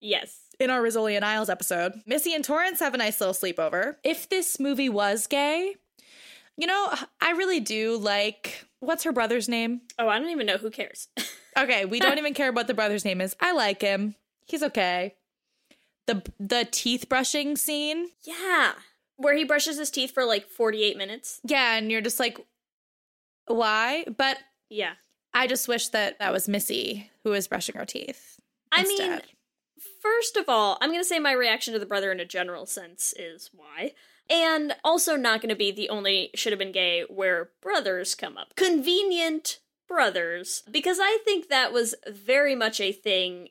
Yes. 0.02 0.45
In 0.60 0.70
our 0.70 0.82
Rizzoli 0.82 1.16
and 1.16 1.26
Isles 1.26 1.50
episode, 1.50 1.94
Missy 2.06 2.34
and 2.34 2.44
Torrance 2.44 2.80
have 2.80 2.94
a 2.94 2.98
nice 2.98 3.20
little 3.20 3.34
sleepover. 3.34 3.96
If 4.04 4.30
this 4.30 4.60
movie 4.60 4.90
was 4.90 5.28
gay, 5.28 5.76
you 6.58 6.68
know, 6.68 6.94
I 7.22 7.32
really 7.32 7.60
do 7.60 7.98
like 7.98 8.66
what's 8.80 9.04
her 9.04 9.12
brother's 9.12 9.50
name? 9.50 9.82
Oh, 9.98 10.08
I 10.08 10.20
don't 10.20 10.30
even 10.30 10.46
know. 10.46 10.58
Who 10.58 10.70
cares? 10.72 11.08
Okay, 11.58 11.86
we 11.86 12.02
don't 12.02 12.18
even 12.18 12.34
care 12.34 12.52
what 12.52 12.68
the 12.68 12.74
brother's 12.74 13.06
name 13.06 13.22
is. 13.22 13.34
I 13.40 13.54
like 13.54 13.82
him. 13.82 14.16
He's 14.46 14.62
okay. 14.62 15.16
The 16.06 16.22
the 16.38 16.68
teeth 16.70 17.08
brushing 17.08 17.56
scene. 17.56 18.10
yeah. 18.24 18.74
Where 19.16 19.38
he 19.38 19.46
brushes 19.46 19.78
his 19.78 19.90
teeth 19.90 20.12
for 20.12 20.26
like 20.26 20.50
48 20.50 20.98
minutes. 20.98 21.40
Yeah, 21.46 21.78
and 21.78 21.90
you're 21.90 22.02
just 22.02 22.20
like 22.20 22.38
why? 23.48 24.04
But 24.18 24.38
Yeah. 24.70 24.96
I 25.34 25.48
just 25.48 25.70
wish 25.70 25.88
that 25.90 26.20
that 26.20 26.34
was 26.34 26.50
Missy 26.50 27.10
who 27.24 27.30
was 27.30 27.48
brushing 27.48 27.76
her 27.78 27.86
teeth. 27.86 28.38
I 28.74 28.84
mean. 28.84 29.22
First 30.02 30.38
of 30.38 30.46
all, 30.48 30.78
I'm 30.82 30.90
going 30.90 31.02
to 31.02 31.06
say 31.08 31.20
my 31.20 31.32
reaction 31.32 31.74
to 31.74 31.80
the 31.80 31.86
brother 31.86 32.12
in 32.12 32.20
a 32.20 32.26
general 32.26 32.66
sense 32.66 33.14
is 33.18 33.50
why. 33.54 33.94
And 34.30 34.76
also 34.84 35.16
not 35.16 35.42
going 35.42 35.50
to 35.50 35.56
be 35.56 35.72
the 35.72 35.90
only 35.90 36.32
should 36.34 36.52
have 36.52 36.60
been 36.60 36.72
gay 36.72 37.04
where 37.08 37.52
brothers 37.62 38.16
come 38.16 38.38
up. 38.38 38.56
Convenient 38.56 39.60
brothers. 39.88 40.64
Because 40.70 40.98
I 41.00 41.20
think 41.24 41.50
that 41.50 41.72
was 41.72 41.94
very 42.08 42.56
much 42.56 42.80
a 42.80 42.92
thing, 42.92 43.50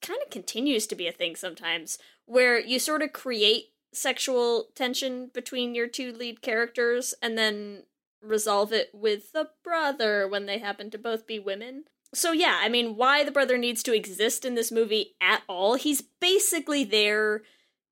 kind 0.00 0.20
of 0.24 0.30
continues 0.30 0.86
to 0.86 0.94
be 0.94 1.08
a 1.08 1.12
thing 1.12 1.34
sometimes, 1.34 1.98
where 2.26 2.58
you 2.58 2.78
sort 2.78 3.02
of 3.02 3.12
create 3.12 3.70
sexual 3.92 4.68
tension 4.74 5.30
between 5.34 5.74
your 5.74 5.88
two 5.88 6.12
lead 6.12 6.40
characters 6.40 7.14
and 7.20 7.36
then 7.36 7.82
resolve 8.22 8.72
it 8.72 8.90
with 8.92 9.32
the 9.32 9.48
brother 9.64 10.28
when 10.28 10.46
they 10.46 10.58
happen 10.58 10.90
to 10.90 10.98
both 10.98 11.26
be 11.26 11.38
women. 11.38 11.84
So 12.14 12.32
yeah, 12.32 12.60
I 12.62 12.68
mean, 12.68 12.96
why 12.96 13.24
the 13.24 13.30
brother 13.30 13.56
needs 13.56 13.82
to 13.84 13.94
exist 13.94 14.44
in 14.44 14.54
this 14.54 14.70
movie 14.70 15.14
at 15.20 15.42
all? 15.48 15.74
He's 15.76 16.02
basically 16.02 16.84
there 16.84 17.42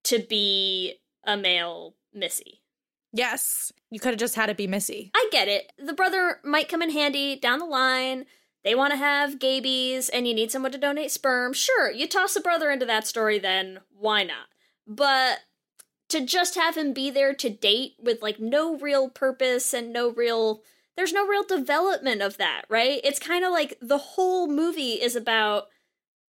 to 0.05 0.19
be 0.19 0.95
a 1.25 1.37
male 1.37 1.95
Missy. 2.13 2.63
yes, 3.13 3.73
you 3.91 4.01
could 4.01 4.11
have 4.11 4.19
just 4.19 4.35
had 4.35 4.51
it 4.51 4.57
be 4.57 4.67
Missy. 4.67 5.11
I 5.15 5.29
get 5.31 5.49
it. 5.49 5.73
The 5.79 5.93
brother 5.93 6.41
might 6.45 6.69
come 6.69 6.83
in 6.83 6.91
handy 6.91 7.37
down 7.37 7.61
the 7.61 7.65
line. 7.65 8.27
They 8.65 8.75
want 8.75 8.93
to 8.93 8.99
have 8.99 9.39
gabies 9.39 10.11
and 10.13 10.27
you 10.27 10.35
need 10.35 10.51
someone 10.51 10.73
to 10.73 10.79
donate 10.79 11.11
sperm. 11.11 11.53
Sure, 11.53 11.91
you 11.91 12.07
toss 12.07 12.35
the 12.35 12.41
brother 12.41 12.71
into 12.71 12.85
that 12.87 13.07
story 13.07 13.39
then. 13.39 13.81
Why 13.97 14.25
not? 14.25 14.49
But 14.87 15.39
to 16.09 16.21
just 16.21 16.57
have 16.57 16.77
him 16.77 16.93
be 16.93 17.11
there 17.11 17.33
to 17.35 17.49
date 17.49 17.95
with 18.03 18.21
like 18.23 18.41
no 18.41 18.77
real 18.77 19.09
purpose 19.09 19.73
and 19.73 19.93
no 19.93 20.11
real 20.11 20.63
there's 21.01 21.15
no 21.15 21.27
real 21.27 21.45
development 21.45 22.21
of 22.21 22.37
that, 22.37 22.67
right? 22.69 23.01
It's 23.03 23.19
kind 23.19 23.43
of 23.43 23.53
like 23.53 23.79
the 23.81 23.97
whole 23.97 24.49
movie 24.49 25.01
is 25.01 25.17
about 25.17 25.69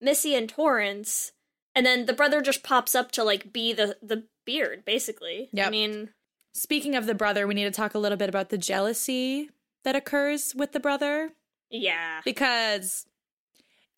Missy 0.00 0.36
and 0.36 0.48
Torrance 0.48 1.32
and 1.74 1.84
then 1.84 2.06
the 2.06 2.12
brother 2.12 2.40
just 2.40 2.62
pops 2.62 2.94
up 2.94 3.10
to 3.12 3.24
like 3.24 3.52
be 3.52 3.72
the 3.72 3.96
the 4.00 4.28
beard 4.46 4.84
basically. 4.84 5.48
Yeah. 5.52 5.66
I 5.66 5.70
mean, 5.70 6.10
Speaking 6.52 6.96
of 6.96 7.06
the 7.06 7.14
brother, 7.14 7.46
we 7.46 7.54
need 7.54 7.64
to 7.64 7.70
talk 7.70 7.94
a 7.94 7.98
little 7.98 8.18
bit 8.18 8.28
about 8.28 8.48
the 8.48 8.58
jealousy 8.58 9.50
that 9.84 9.96
occurs 9.96 10.54
with 10.54 10.72
the 10.72 10.80
brother 10.80 11.32
yeah. 11.70 12.20
because 12.24 13.06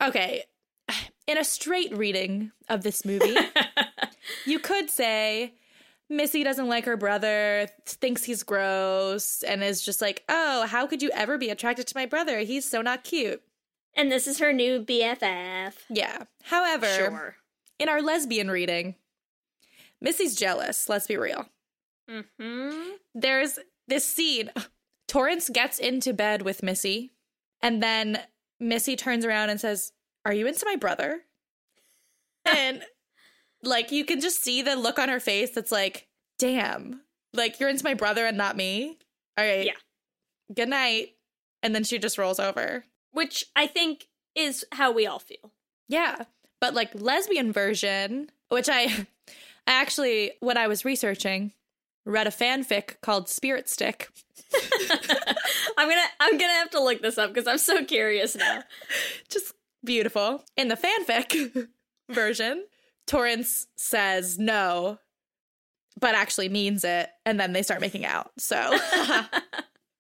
okay, 0.03 0.45
in 1.27 1.39
a 1.39 1.45
straight 1.45 1.95
reading 1.95 2.53
of 2.69 2.83
this 2.83 3.05
movie, 3.05 3.37
you 4.47 4.59
could 4.59 4.91
say 4.91 5.55
Missy 6.13 6.45
doesn't 6.45 6.69
like 6.69 6.85
her 6.85 6.97
brother, 6.97 7.69
thinks 7.87 8.25
he's 8.25 8.43
gross, 8.43 9.43
and 9.43 9.63
is 9.65 9.81
just 9.83 10.01
like, 10.01 10.23
"Oh, 10.29 10.67
how 10.67 10.87
could 10.87 11.03
you 11.03 11.11
ever 11.15 11.39
be 11.39 11.49
attracted 11.51 11.87
to 11.89 11.97
my 11.97 12.07
brother? 12.07 12.41
He's 12.41 12.69
so 12.69 12.83
not 12.83 13.03
cute." 13.05 13.43
And 13.95 14.11
this 14.11 14.27
is 14.27 14.39
her 14.39 14.53
new 14.53 14.81
BFF. 14.85 15.75
Yeah. 15.91 16.25
However, 16.45 16.87
Sure. 16.87 17.37
in 17.79 17.89
our 17.89 18.01
lesbian 18.03 18.51
reading, 18.51 18.95
Missy's 20.01 20.35
jealous, 20.37 20.89
let's 20.89 21.07
be 21.07 21.17
real. 21.17 21.49
Mm-hmm. 22.11 22.91
there's 23.15 23.59
this 23.89 24.05
scene. 24.05 24.51
Torrance 25.09 25.49
gets 25.51 25.79
into 25.79 26.13
bed 26.13 26.43
with 26.43 26.63
Missy, 26.63 27.11
and 27.61 27.83
then 27.83 28.21
Missy 28.61 28.97
turns 28.97 29.25
around 29.25 29.51
and 29.51 29.61
says, 29.61 29.93
Are 30.25 30.33
you 30.33 30.47
into 30.47 30.65
my 30.67 30.77
brother? 30.77 31.23
and 32.45 32.83
like 33.63 33.93
you 33.93 34.05
can 34.05 34.21
just 34.21 34.43
see 34.43 34.63
the 34.63 34.77
look 34.77 34.99
on 34.99 35.09
her 35.09 35.21
face 35.21 35.51
that's 35.51 35.73
like, 35.73 36.09
damn, 36.39 37.01
like 37.33 37.61
you're 37.61 37.69
into 37.69 37.85
my 37.85 37.95
brother 37.95 38.27
and 38.27 38.37
not 38.37 38.57
me. 38.57 38.99
All 39.39 39.45
right. 39.45 39.67
Yeah. 39.67 39.73
Good 40.55 40.69
night. 40.69 41.15
And 41.63 41.75
then 41.75 41.85
she 41.85 41.99
just 41.99 42.19
rolls 42.19 42.41
over. 42.41 42.85
Which 43.13 43.47
I 43.55 43.67
think 43.67 44.09
is 44.35 44.65
how 44.73 44.93
we 44.93 45.07
all 45.07 45.19
feel. 45.19 45.53
Yeah. 45.89 46.25
But 46.61 46.75
like 46.75 46.91
lesbian 46.95 47.53
version, 47.53 48.31
which 48.49 48.69
I 48.69 48.85
I 49.67 49.73
actually 49.73 50.33
when 50.41 50.57
I 50.57 50.67
was 50.67 50.85
researching, 50.85 51.53
read 52.05 52.27
a 52.27 52.31
fanfic 52.31 53.01
called 53.01 53.29
Spirit 53.29 53.69
Stick. 53.69 54.09
I'm 55.79 55.89
gonna 55.89 56.03
I'm 56.21 56.39
gonna 56.39 56.53
have 56.55 56.71
to 56.71 56.83
look 56.83 57.03
this 57.03 57.19
up 57.19 57.33
because 57.33 57.47
I'm 57.47 57.59
so 57.59 57.85
curious 57.85 58.37
now. 58.37 58.63
just 59.29 59.55
beautiful. 59.85 60.45
In 60.57 60.69
the 60.69 60.77
fanfic 60.77 61.69
version, 62.11 62.65
Torrance 63.13 63.67
says 63.77 64.39
no, 64.39 64.99
but 66.01 66.15
actually 66.15 66.49
means 66.49 66.83
it, 66.83 67.11
and 67.27 67.39
then 67.39 67.53
they 67.53 67.63
start 67.63 67.83
making 67.83 68.07
out. 68.07 68.31
So 68.39 68.57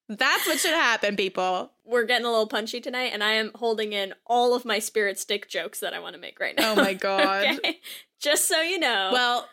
that's 0.08 0.46
what 0.46 0.58
should 0.58 0.70
happen, 0.72 1.14
people. 1.16 1.72
We're 1.84 2.06
getting 2.06 2.24
a 2.24 2.30
little 2.30 2.46
punchy 2.46 2.80
tonight, 2.80 3.10
and 3.12 3.22
I 3.22 3.32
am 3.32 3.50
holding 3.54 3.92
in 3.92 4.14
all 4.24 4.54
of 4.54 4.64
my 4.64 4.78
spirit 4.78 5.18
stick 5.18 5.46
jokes 5.46 5.80
that 5.80 5.92
I 5.92 5.98
want 5.98 6.14
to 6.14 6.20
make 6.22 6.40
right 6.40 6.56
now. 6.56 6.72
Oh 6.72 6.76
my 6.76 6.94
god. 7.08 7.58
okay? 7.58 7.80
Just 8.18 8.48
so 8.48 8.62
you 8.62 8.78
know. 8.78 9.10
Well, 9.12 9.46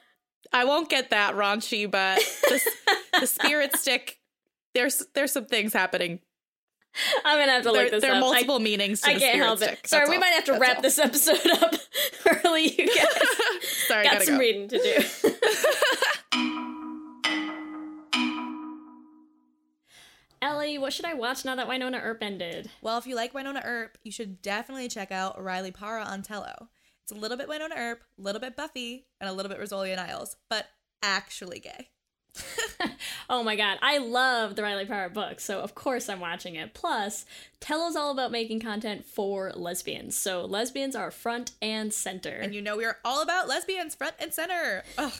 I 0.53 0.63
won't 0.63 0.89
get 0.89 1.09
that 1.09 1.35
raunchy, 1.35 1.91
but 1.91 2.19
the, 2.43 2.61
the 3.19 3.27
spirit 3.27 3.75
stick. 3.75 4.19
There's 4.73 5.05
there's 5.15 5.33
some 5.33 5.47
things 5.47 5.73
happening. 5.73 6.21
I'm 7.25 7.39
gonna 7.39 7.51
have 7.51 7.63
to 7.63 7.71
There, 7.71 7.81
look 7.83 7.91
this 7.91 8.01
there 8.01 8.13
are 8.13 8.19
multiple 8.19 8.55
I, 8.55 8.59
meanings 8.59 9.01
to 9.01 9.09
I 9.09 9.13
the 9.15 9.19
can't 9.19 9.37
help 9.37 9.57
stick. 9.59 9.79
it. 9.83 9.87
Sorry, 9.87 10.01
That's 10.01 10.09
we 10.09 10.15
all. 10.15 10.21
might 10.21 10.33
have 10.33 10.43
to 10.45 10.51
That's 10.53 10.61
wrap 10.61 10.75
all. 10.77 10.81
this 10.81 10.99
episode 10.99 11.47
up 11.51 11.73
early. 12.45 12.69
You 12.81 12.87
guys 12.95 13.67
Sorry, 13.87 14.03
got 14.03 14.21
some 14.23 14.35
go. 14.35 14.39
reading 14.39 14.67
to 14.69 14.77
do. 14.77 15.29
Ellie, 20.41 20.77
what 20.77 20.93
should 20.93 21.05
I 21.05 21.13
watch 21.15 21.43
now 21.43 21.55
that 21.55 21.67
Wynonna 21.67 22.01
Earp 22.01 22.23
ended? 22.23 22.69
Well, 22.81 22.97
if 22.97 23.05
you 23.05 23.15
like 23.15 23.33
Wynonna 23.33 23.61
Earp, 23.65 23.97
you 24.03 24.11
should 24.11 24.41
definitely 24.41 24.87
check 24.87 25.11
out 25.11 25.41
Riley 25.41 25.71
Parra 25.71 26.03
on 26.03 26.21
Tello. 26.21 26.69
It's 27.03 27.11
a 27.11 27.15
little 27.15 27.35
bit 27.37 27.49
Wynonna 27.49 27.75
Earp, 27.77 28.03
a 28.17 28.21
little 28.21 28.39
bit 28.39 28.55
Buffy, 28.55 29.05
and 29.19 29.29
a 29.29 29.33
little 29.33 29.49
bit 29.49 29.59
Rizzoli 29.59 29.91
and 29.91 29.99
Isles, 29.99 30.37
but 30.49 30.67
actually 31.03 31.59
gay. 31.59 31.89
Oh 33.31 33.43
my 33.43 33.55
god, 33.55 33.77
I 33.83 33.99
love 33.99 34.55
the 34.55 34.63
Riley 34.63 34.87
Parra 34.87 35.07
book, 35.07 35.39
so 35.39 35.59
of 35.59 35.75
course 35.75 36.09
I'm 36.09 36.19
watching 36.19 36.55
it. 36.55 36.73
Plus, 36.73 37.27
Tello's 37.59 37.95
all 37.95 38.09
about 38.09 38.31
making 38.31 38.59
content 38.59 39.05
for 39.05 39.51
lesbians, 39.55 40.17
so 40.17 40.45
lesbians 40.45 40.95
are 40.95 41.11
front 41.11 41.51
and 41.61 41.93
center. 41.93 42.31
And 42.31 42.55
you 42.55 42.61
know 42.63 42.75
we 42.75 42.85
are 42.85 42.97
all 43.05 43.21
about 43.21 43.47
lesbians 43.47 43.93
front 43.93 44.15
and 44.19 44.33
center. 44.33 44.83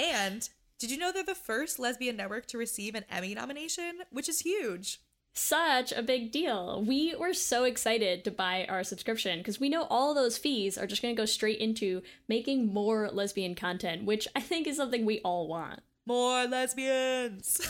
And 0.00 0.48
did 0.78 0.90
you 0.90 0.96
know 0.96 1.12
they're 1.12 1.22
the 1.22 1.34
first 1.34 1.78
lesbian 1.78 2.16
network 2.16 2.46
to 2.46 2.58
receive 2.58 2.94
an 2.94 3.04
Emmy 3.10 3.34
nomination, 3.34 3.98
which 4.10 4.30
is 4.30 4.40
huge. 4.40 5.00
Such 5.34 5.92
a 5.92 6.02
big 6.02 6.32
deal. 6.32 6.82
We 6.82 7.14
were 7.14 7.34
so 7.34 7.64
excited 7.64 8.24
to 8.24 8.30
buy 8.30 8.64
our 8.68 8.82
subscription 8.82 9.38
because 9.38 9.60
we 9.60 9.68
know 9.68 9.82
all 9.90 10.14
those 10.14 10.38
fees 10.38 10.78
are 10.78 10.86
just 10.86 11.02
going 11.02 11.14
to 11.14 11.20
go 11.20 11.26
straight 11.26 11.58
into 11.58 12.02
making 12.28 12.72
more 12.72 13.10
lesbian 13.12 13.54
content, 13.54 14.04
which 14.04 14.26
I 14.34 14.40
think 14.40 14.66
is 14.66 14.78
something 14.78 15.04
we 15.04 15.20
all 15.20 15.46
want. 15.46 15.80
More 16.10 16.44
lesbians. 16.48 17.60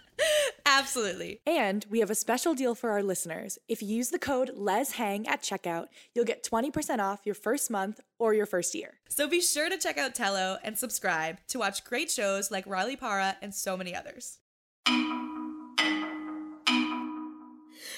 Absolutely. 0.64 1.42
And 1.46 1.84
we 1.90 2.00
have 2.00 2.08
a 2.08 2.14
special 2.14 2.54
deal 2.54 2.74
for 2.74 2.88
our 2.88 3.02
listeners. 3.02 3.58
If 3.68 3.82
you 3.82 3.96
use 3.96 4.08
the 4.08 4.18
code 4.18 4.52
LESHANG 4.56 5.28
at 5.28 5.42
checkout, 5.42 5.88
you'll 6.14 6.24
get 6.24 6.42
20% 6.42 7.00
off 7.00 7.20
your 7.26 7.34
first 7.34 7.70
month 7.70 8.00
or 8.18 8.32
your 8.32 8.46
first 8.46 8.74
year. 8.74 8.94
So 9.10 9.28
be 9.28 9.42
sure 9.42 9.68
to 9.68 9.76
check 9.76 9.98
out 9.98 10.14
Tello 10.14 10.56
and 10.64 10.78
subscribe 10.78 11.36
to 11.48 11.58
watch 11.58 11.84
great 11.84 12.10
shows 12.10 12.50
like 12.50 12.66
Riley 12.66 12.96
Parra 12.96 13.36
and 13.42 13.54
so 13.54 13.76
many 13.76 13.94
others. 13.94 14.38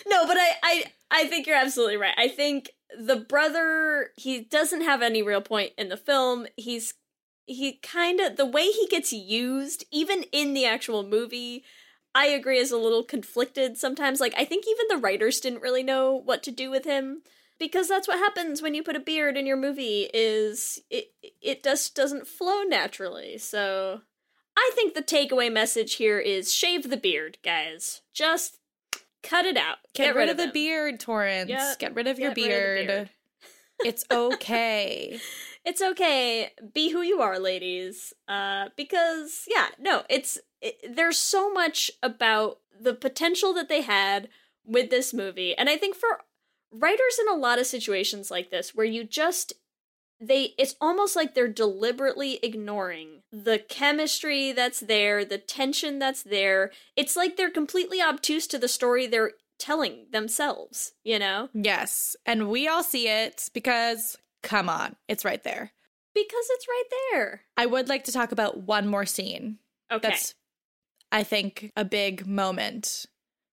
No, 0.05 0.27
but 0.27 0.37
I, 0.37 0.55
I 0.65 0.85
I 1.13 1.27
think 1.27 1.47
you're 1.47 1.55
absolutely 1.55 1.99
right. 1.99 2.15
I 2.19 2.27
think 2.27 2.71
the 2.99 3.17
brother 3.17 4.11
he 4.17 4.41
doesn't 4.41 4.83
have 4.83 5.03
any 5.03 5.23
real 5.23 5.41
point 5.41 5.73
in 5.79 5.89
the 5.89 5.97
film. 5.97 6.49
He's 6.57 6.95
he 7.47 7.79
kind 7.83 8.21
of 8.21 8.37
the 8.37 8.47
way 8.47 8.67
he 8.71 8.87
gets 8.89 9.13
used 9.13 9.85
even 9.91 10.25
in 10.33 10.55
the 10.55 10.65
actual 10.65 11.03
movie 11.03 11.65
I 12.15 12.27
agree 12.27 12.59
is 12.59 12.71
a 12.71 12.79
little 12.79 13.05
conflicted 13.05 13.79
sometimes. 13.79 14.21
Like 14.21 14.35
I 14.37 14.45
think 14.45 14.67
even 14.69 14.87
the 14.89 14.99
writers 14.99 15.41
didn't 15.41 15.63
really 15.63 15.83
know 15.83 16.13
what 16.13 16.43
to 16.43 16.51
do 16.51 16.71
with 16.71 16.85
him 16.85 17.23
because 17.59 17.89
that's 17.89 18.09
what 18.09 18.19
happens 18.19 18.61
when 18.61 18.75
you 18.75 18.83
put 18.83 18.97
a 18.97 19.01
beard 19.01 19.37
in 19.37 19.47
your 19.47 19.57
movie 19.57 20.11
is 20.13 20.81
it 20.91 21.13
it 21.41 21.63
just 21.63 21.95
doesn't 21.95 22.27
flow 22.27 22.63
naturally. 22.63 23.39
So 23.39 24.03
I 24.57 24.71
think 24.75 24.95
the 24.95 25.03
takeaway 25.03 25.51
message 25.51 25.95
here 25.95 26.19
is 26.19 26.53
shave 26.53 26.91
the 26.91 26.97
beard, 26.97 27.39
guys. 27.43 28.03
Just 28.13 28.59
cut 29.23 29.47
it 29.47 29.57
out. 29.57 29.79
Get, 29.95 30.15
rid, 30.15 30.29
of 30.29 30.37
the 30.37 30.49
beard, 30.49 31.01
Torrance. 31.01 31.49
Yeah, 31.49 31.75
Get 31.79 31.95
rid 31.95 32.07
of 32.07 32.19
your 32.19 32.35
get 32.35 32.37
rid 32.37 32.81
of 32.81 32.87
beard. 32.87 32.87
beard. 32.87 33.11
It's 33.85 34.05
okay. 34.11 35.19
it's 35.65 35.83
okay. 35.83 36.51
Be 36.73 36.91
who 36.91 37.03
you 37.03 37.21
are, 37.21 37.39
ladies. 37.39 38.13
Uh, 38.29 38.67
because 38.77 39.45
yeah, 39.49 39.69
no, 39.79 40.03
it's 40.09 40.39
it, 40.61 40.97
there's 40.97 41.19
so 41.19 41.53
much 41.53 41.91
about 42.03 42.59
the 42.81 42.95
potential 42.95 43.53
that 43.55 43.69
they 43.69 43.83
had 43.83 44.29
with 44.65 44.91
this 44.91 45.13
movie, 45.13 45.57
and 45.57 45.69
I 45.69 45.77
think 45.77 45.97
for 45.97 46.21
writers 46.71 47.19
in 47.21 47.29
a 47.29 47.39
lot 47.39 47.59
of 47.59 47.67
situations 47.67 48.31
like 48.31 48.51
this, 48.51 48.75
where 48.75 48.87
you 48.87 49.05
just 49.05 49.53
they 50.21 50.55
it's 50.57 50.77
almost 50.81 51.17
like 51.17 51.35
they're 51.35 51.49
deliberately 51.49 52.39
ignoring 52.43 53.23
the 53.33 53.59
chemistry 53.59 54.53
that's 54.53 54.81
there, 54.81 55.25
the 55.25 55.39
tension 55.39 55.99
that's 55.99 56.23
there. 56.23 56.71
It's 56.97 57.17
like 57.17 57.37
they're 57.37 57.51
completely 57.51 58.01
obtuse 58.01 58.47
to 58.49 58.59
the 58.59 58.69
story 58.69 59.07
they're 59.07 59.33
telling 59.63 60.07
themselves, 60.11 60.93
you 61.05 61.19
know? 61.19 61.49
Yes. 61.55 62.17
And 62.27 62.49
we 62.49 62.67
all 62.67 62.83
see 62.83 63.09
it 63.09 63.49
because, 63.55 64.19
come 64.43 64.69
on, 64.69 64.97
it's 65.09 65.25
right 65.25 65.43
there. 65.43 65.73
Because 66.15 66.47
it's 66.51 66.67
right 66.69 66.85
there. 67.13 67.41
I 67.57 67.67
would 67.67 67.89
like 67.89 68.05
to 68.05 68.13
talk 68.13 68.33
about 68.33 68.59
one 68.59 68.87
more 68.87 69.07
scene. 69.07 69.59
Okay. 69.91 70.09
That's, 70.09 70.35
I 71.11 71.23
think, 71.23 71.73
a 71.77 71.85
big 71.85 72.27
moment 72.27 73.07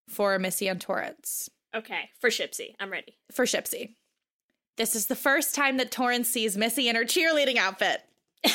for 0.09 0.37
Missy 0.39 0.67
and 0.67 0.81
Torrance. 0.81 1.49
okay, 1.75 2.09
for 2.19 2.29
Shipsy. 2.29 2.75
I'm 2.79 2.91
ready. 2.91 3.17
For 3.31 3.45
Shipsy. 3.45 3.95
This 4.77 4.95
is 4.95 5.07
the 5.07 5.15
first 5.15 5.55
time 5.55 5.77
that 5.77 5.91
Torrance 5.91 6.29
sees 6.29 6.57
Missy 6.57 6.87
in 6.89 6.95
her 6.95 7.03
cheerleading 7.05 7.57
outfit. 7.57 8.01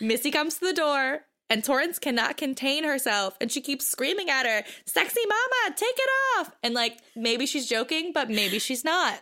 Missy 0.00 0.30
comes 0.30 0.54
to 0.58 0.64
the 0.66 0.72
door, 0.72 1.20
and 1.50 1.62
Torrance 1.62 1.98
cannot 1.98 2.36
contain 2.36 2.84
herself, 2.84 3.36
and 3.40 3.50
she 3.52 3.60
keeps 3.60 3.86
screaming 3.86 4.30
at 4.30 4.46
her, 4.46 4.64
Sexy 4.86 5.20
mama, 5.28 5.76
take 5.76 5.94
it 5.96 6.10
off. 6.38 6.52
And 6.62 6.74
like, 6.74 6.98
maybe 7.14 7.46
she's 7.46 7.68
joking, 7.68 8.12
but 8.12 8.30
maybe 8.30 8.58
she's 8.58 8.84
not. 8.84 9.20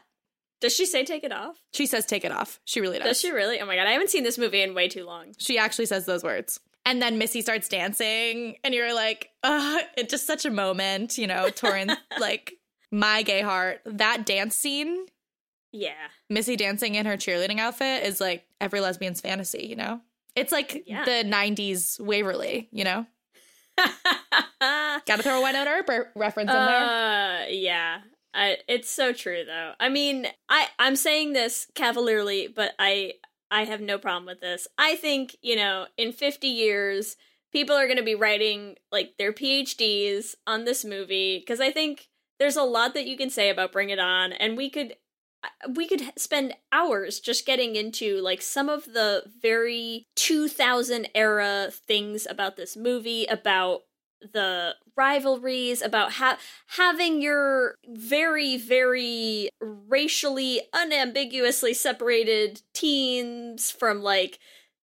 Does 0.61 0.75
she 0.75 0.85
say 0.87 1.05
take 1.05 1.25
it 1.25 1.33
off? 1.33 1.57
She 1.73 1.87
says, 1.87 2.05
Take 2.07 2.25
it 2.25 2.33
off. 2.33 2.61
She 2.64 2.81
really 2.81 2.99
does. 2.99 3.07
Does 3.09 3.21
she 3.21 3.31
really? 3.31 3.61
Oh 3.61 3.67
my 3.67 3.76
god, 3.76 3.87
I 3.87 3.93
haven't 3.93 4.11
seen 4.11 4.25
this 4.25 4.37
movie 4.38 4.61
in 4.62 4.75
way 4.75 4.88
too 4.88 5.05
long. 5.05 5.33
She 5.38 5.59
actually 5.59 5.87
says 5.87 6.07
those 6.07 6.23
words. 6.23 6.61
And 6.87 7.00
then 7.02 7.19
Missy 7.19 7.43
starts 7.43 7.69
dancing, 7.69 8.57
and 8.64 8.73
you're 8.75 8.95
like, 8.95 9.31
uh, 9.43 9.81
it's 9.99 10.11
just 10.11 10.26
such 10.26 10.45
a 10.47 10.50
moment, 10.50 11.19
you 11.19 11.26
know, 11.26 11.50
Torrance, 11.50 11.93
like, 12.19 12.55
my 12.90 13.23
gay 13.23 13.43
heart. 13.43 13.81
That 13.85 14.25
dance 14.26 14.57
scene, 14.57 15.07
Yeah. 15.73 15.93
Missy 16.31 16.57
dancing 16.57 16.95
in 16.95 17.05
her 17.07 17.17
cheerleading 17.19 17.59
outfit, 17.59 18.05
is 18.05 18.21
like 18.21 18.45
every 18.62 18.81
lesbian's 18.81 19.21
fantasy, 19.21 19.67
you 19.67 19.76
know? 19.76 20.00
It's 20.35 20.52
like 20.52 20.85
Yeah. 20.87 21.05
the 21.05 21.23
90s 21.29 22.00
Waverly, 22.00 22.69
you 22.73 22.85
know? 22.85 23.07
Gotta 24.61 25.23
throw 25.23 25.43
a 25.43 25.45
Wynonna 25.47 25.67
Earp 25.67 25.88
re- 25.88 26.00
reference 26.14 26.50
in 26.50 26.57
there. 26.57 26.85
Uh, 26.85 27.47
yeah. 27.49 27.99
I, 28.33 28.59
it's 28.69 28.89
so 28.89 29.13
true 29.13 29.45
though. 29.45 29.73
I 29.81 29.89
mean, 29.89 30.27
I 30.49 30.69
I'm 30.79 30.97
saying 30.97 31.33
this 31.33 31.67
cavalierly, 31.75 32.49
but 32.49 32.73
I 32.79 33.15
I 33.51 33.65
have 33.65 33.81
no 33.81 33.99
problem 33.99 34.27
with 34.27 34.41
this. 34.41 34.69
I 34.79 34.97
think, 34.97 35.37
you 35.43 35.57
know, 35.57 35.87
in 35.97 36.13
50 36.13 36.47
years, 36.47 37.17
people 37.53 37.75
are 37.75 37.87
going 37.87 37.97
to 37.97 38.05
be 38.05 38.15
writing 38.15 38.77
like 38.93 39.15
their 39.19 39.33
PhDs 39.33 40.37
on 40.47 40.65
this 40.65 40.85
movie 40.85 41.39
because 41.39 41.61
I 41.61 41.73
think 41.73 42.09
there's 42.39 42.57
a 42.57 42.63
lot 42.63 42.95
that 42.95 43.07
you 43.07 43.17
can 43.17 43.31
say 43.31 43.51
about 43.51 43.73
Bring 43.73 43.91
It 43.91 43.99
On 43.99 44.33
and 44.33 44.57
we 44.57 44.71
could 44.71 44.95
we 45.75 45.87
could 45.87 46.13
spend 46.17 46.55
hours 46.71 47.19
just 47.19 47.47
getting 47.47 47.75
into 47.75 48.21
like 48.21 48.43
some 48.43 48.69
of 48.69 48.85
the 48.85 49.23
very 49.41 50.07
2000 50.17 51.09
era 51.15 51.69
things 51.73 52.27
about 52.29 52.57
this 52.57 52.77
movie 52.77 53.25
about 53.27 53.83
the 54.21 54.75
rivalries 54.97 55.81
about 55.83 56.12
ha- 56.12 56.39
having 56.77 57.23
your 57.23 57.77
very 57.87 58.57
very 58.57 59.50
racially 59.61 60.61
unambiguously 60.73 61.73
separated 61.73 62.62
teens 62.75 63.71
from 63.71 64.03
like 64.03 64.39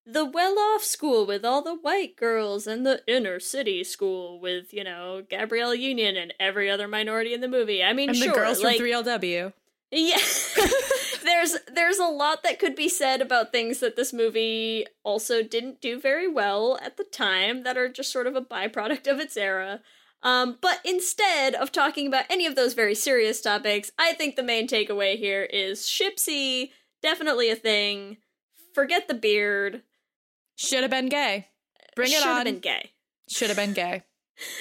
the 0.05 0.25
well-off 0.25 0.83
school 0.83 1.25
with 1.25 1.43
all 1.43 1.61
the 1.61 1.75
white 1.75 2.15
girls 2.15 2.65
and 2.65 2.85
the 2.85 3.01
inner 3.07 3.39
city 3.39 3.83
school 3.83 4.39
with 4.39 4.73
you 4.73 4.83
know 4.83 5.21
Gabrielle 5.29 5.75
Union 5.75 6.15
and 6.15 6.33
every 6.39 6.69
other 6.69 6.87
minority 6.87 7.33
in 7.33 7.41
the 7.41 7.47
movie. 7.47 7.83
I 7.83 7.93
mean, 7.93 8.09
and 8.09 8.17
sure, 8.17 8.29
the 8.29 8.39
girls 8.39 8.63
like, 8.63 8.77
from 8.77 8.85
3LW. 8.85 9.53
yeah. 9.91 10.17
there's 11.27 11.55
there's 11.71 11.99
a 11.99 12.05
lot 12.05 12.43
that 12.43 12.59
could 12.59 12.75
be 12.75 12.89
said 12.89 13.21
about 13.21 13.51
things 13.51 13.79
that 13.79 13.95
this 13.95 14.13
movie 14.13 14.85
also 15.03 15.43
didn't 15.43 15.81
do 15.81 15.99
very 15.99 16.27
well 16.27 16.79
at 16.81 16.97
the 16.97 17.03
time 17.03 17.63
that 17.63 17.77
are 17.77 17.89
just 17.89 18.11
sort 18.11 18.27
of 18.27 18.35
a 18.35 18.41
byproduct 18.41 19.07
of 19.11 19.19
its 19.19 19.37
era. 19.37 19.81
Um, 20.23 20.57
but 20.61 20.79
instead 20.83 21.53
of 21.53 21.71
talking 21.71 22.07
about 22.07 22.25
any 22.29 22.45
of 22.45 22.55
those 22.55 22.73
very 22.73 22.95
serious 22.95 23.39
topics, 23.39 23.91
I 23.99 24.13
think 24.13 24.35
the 24.35 24.43
main 24.43 24.67
takeaway 24.67 25.15
here 25.15 25.43
is 25.43 25.81
Shipsy, 25.81 26.71
definitely 27.03 27.51
a 27.51 27.55
thing. 27.55 28.17
Forget 28.73 29.07
the 29.07 29.13
beard. 29.13 29.83
Should 30.55 30.81
have 30.81 30.91
been 30.91 31.09
gay. 31.09 31.47
Bring 31.95 32.11
it 32.11 32.15
Should 32.15 32.23
have 32.25 32.37
on. 32.39 32.43
been 32.45 32.59
gay. 32.59 32.91
Should 33.29 33.49
have 33.49 33.57
been 33.57 33.73
gay. 33.73 34.03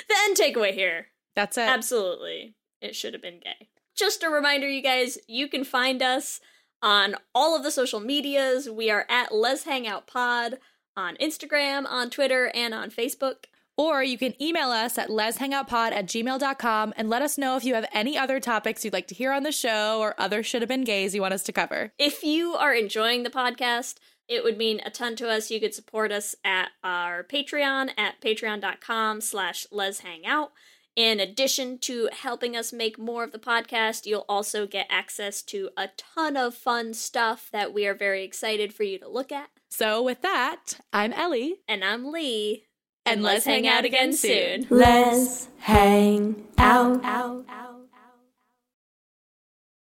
The 0.09 0.15
end 0.25 0.37
takeaway 0.39 0.73
here 0.73 1.09
That's 1.35 1.59
it. 1.59 1.69
Absolutely. 1.69 2.55
It 2.81 2.97
should 2.97 3.13
have 3.13 3.21
been 3.21 3.41
gay. 3.41 3.69
Just 3.95 4.23
a 4.23 4.31
reminder, 4.31 4.69
you 4.69 4.83
guys, 4.83 5.19
you 5.27 5.49
can 5.49 5.65
find 5.65 6.03
us 6.03 6.41
on 6.87 7.17
all 7.35 7.57
of 7.57 7.65
the 7.65 7.73
social 7.73 7.99
medias. 7.99 8.71
We 8.71 8.91
are 8.93 9.07
at 9.09 9.35
Lez 9.35 9.65
Hangout 9.65 10.07
Pod 10.07 10.59
on 10.97 11.17
Instagram, 11.17 11.85
on 11.85 12.11
Twitter, 12.11 12.53
and 12.55 12.73
on 12.73 12.93
Facebook. 12.93 13.47
Or 13.77 14.05
you 14.05 14.17
can 14.17 14.41
email 14.41 14.71
us 14.71 14.97
at 14.97 15.09
lezhangoutpod 15.09 15.91
at 15.93 16.07
gmail.com 16.07 16.95
and 16.97 17.11
let 17.11 17.23
us 17.23 17.37
know 17.37 17.57
if 17.57 17.65
you 17.65 17.75
have 17.75 17.89
any 17.93 18.17
other 18.17 18.39
topics 18.39 18.85
you'd 18.85 18.95
like 18.95 19.09
to 19.09 19.17
hear 19.17 19.33
on 19.33 19.43
the 19.43 19.53
show 19.53 19.99
or 20.01 20.15
other 20.17 20.45
should 20.45 20.63
have 20.63 20.69
been 20.69 20.85
gays 20.85 21.13
you 21.13 21.21
want 21.21 21.35
us 21.35 21.43
to 21.43 21.53
cover. 21.53 21.93
If 21.99 22.23
you 22.23 22.55
are 22.55 22.73
enjoying 22.73 23.25
the 23.25 23.31
podcast, 23.31 23.97
it 24.29 24.45
would 24.45 24.57
mean 24.57 24.81
a 24.87 24.91
ton 24.91 25.17
to 25.17 25.29
us. 25.29 25.51
You 25.51 25.61
could 25.61 25.75
support 25.75 26.13
us 26.13 26.37
at 26.45 26.69
our 26.85 27.25
Patreon 27.25 27.91
at 27.99 28.21
patreon.com 28.23 29.21
slash 29.21 29.67
lezhangout. 29.73 30.51
In 30.97 31.21
addition 31.21 31.79
to 31.81 32.09
helping 32.11 32.57
us 32.57 32.73
make 32.73 32.99
more 32.99 33.23
of 33.23 33.31
the 33.31 33.39
podcast, 33.39 34.07
you'll 34.07 34.25
also 34.31 34.67
get 34.67 34.87
access 34.89 35.43
to 35.43 35.69
a 35.77 35.91
ton 35.99 36.39
of 36.39 36.55
fun 36.55 36.95
stuff 36.95 37.51
that 37.53 37.75
we 37.75 37.87
are 37.87 37.95
very 37.95 38.25
excited 38.25 38.73
for 38.73 38.83
you 38.83 38.99
to 39.01 39.09
look 39.09 39.31
at. 39.31 39.51
So 39.69 40.03
with 40.03 40.23
that, 40.23 40.81
I'm 40.95 41.13
Ellie. 41.13 41.57
And 41.69 41.85
I'm 41.85 42.11
Leigh. 42.11 42.65
And 43.05 43.23
let's 43.23 43.45
hang 43.45 43.69
out 43.69 43.85
again 43.85 44.15
soon. 44.15 44.67
Let's 44.71 45.49
hang 45.59 46.47
out. 46.57 47.05